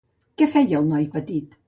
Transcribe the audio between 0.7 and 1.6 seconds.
el noi petit?